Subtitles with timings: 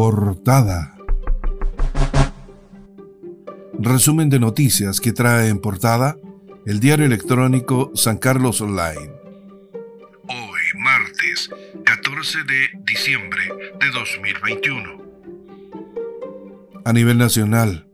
[0.00, 0.96] Portada.
[3.78, 6.16] Resumen de noticias que trae en portada
[6.64, 9.12] el diario electrónico San Carlos Online.
[10.26, 11.50] Hoy, martes
[11.84, 13.42] 14 de diciembre
[13.78, 15.02] de 2021.
[16.86, 17.86] A nivel nacional,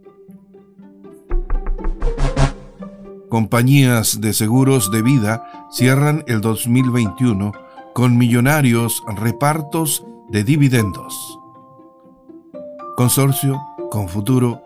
[3.28, 7.50] compañías de seguros de vida cierran el 2021
[7.94, 11.40] con millonarios repartos de dividendos.
[12.96, 14.62] Consorcio, con futuro,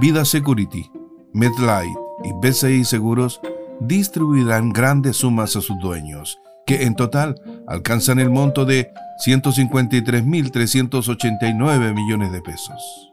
[0.00, 0.90] Vida Security,
[1.32, 1.94] MedLife
[2.24, 3.40] y BCI Seguros
[3.78, 8.90] distribuirán grandes sumas a sus dueños, que en total alcanzan el monto de
[9.24, 13.12] 153.389 millones de pesos.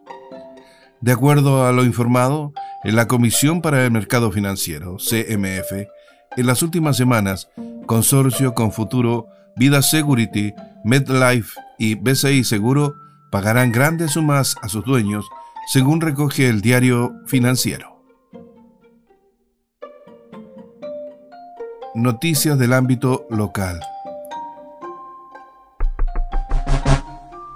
[1.00, 2.52] De acuerdo a lo informado
[2.84, 5.74] en la Comisión para el Mercado Financiero, CMF,
[6.38, 7.50] en las últimas semanas,
[7.86, 12.96] Consorcio con Futuro, Vida Security, MedLife y BCI Seguro
[13.30, 15.26] pagarán grandes sumas a sus dueños
[15.68, 18.02] según recoge el diario financiero.
[21.96, 23.80] Noticias del ámbito local.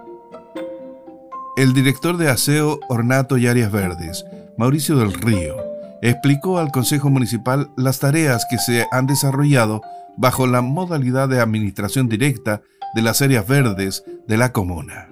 [1.59, 4.25] El director de Aseo, Ornato y Áreas Verdes,
[4.57, 5.55] Mauricio del Río,
[6.01, 9.83] explicó al Consejo Municipal las tareas que se han desarrollado
[10.17, 12.63] bajo la modalidad de administración directa
[12.95, 15.11] de las áreas verdes de la comuna.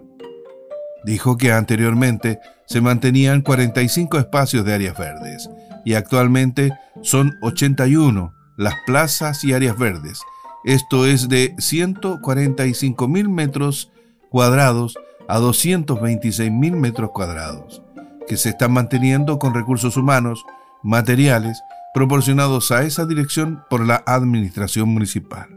[1.04, 5.50] Dijo que anteriormente se mantenían 45 espacios de áreas verdes
[5.84, 6.72] y actualmente
[7.02, 10.22] son 81 las plazas y áreas verdes.
[10.64, 13.90] Esto es de 145 mil metros
[14.28, 14.98] cuadrados
[15.28, 17.82] a 226 mil metros cuadrados,
[18.26, 20.44] que se están manteniendo con recursos humanos,
[20.82, 21.60] materiales,
[21.94, 25.48] proporcionados a esa dirección por la Administración Municipal.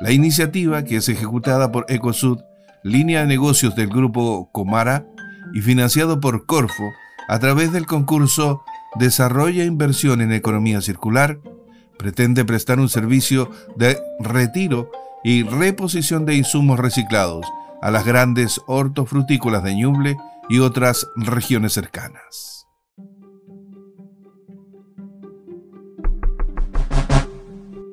[0.00, 2.38] La iniciativa, que es ejecutada por Ecosud,
[2.84, 5.04] línea de negocios del grupo Comara
[5.52, 6.92] y financiado por Corfo
[7.26, 8.62] a través del concurso
[8.94, 11.40] Desarrolla inversión en economía circular,
[11.98, 14.90] pretende prestar un servicio de retiro
[15.24, 17.46] y reposición de insumos reciclados
[17.80, 20.16] a las grandes hortofrutícolas de Ñuble
[20.48, 22.66] y otras regiones cercanas.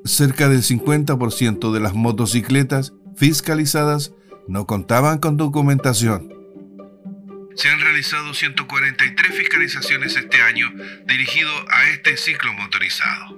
[0.05, 4.13] Cerca del 50% de las motocicletas fiscalizadas
[4.47, 6.38] no contaban con documentación.
[7.59, 10.71] Se han realizado 143 fiscalizaciones este año
[11.05, 13.37] dirigido a este ciclo motorizado.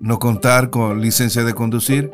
[0.00, 2.10] No contar con licencia de conducir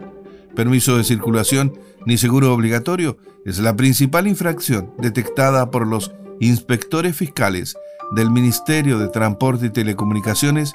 [0.55, 7.75] permiso de circulación ni seguro obligatorio es la principal infracción detectada por los inspectores fiscales
[8.15, 10.73] del Ministerio de Transporte y Telecomunicaciones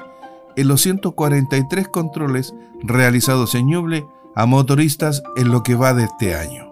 [0.58, 2.54] en los 143 controles
[2.84, 4.06] realizados en Ñuble
[4.36, 6.69] a motoristas en lo que va de este año.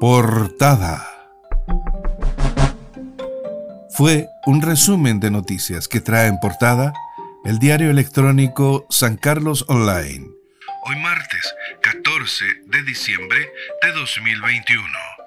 [0.00, 1.04] Portada.
[3.90, 6.92] Fue un resumen de noticias que trae en portada
[7.44, 10.24] el diario electrónico San Carlos Online.
[10.84, 11.52] hoy martes
[11.82, 13.38] 14 de diciembre
[13.82, 15.17] de 2021.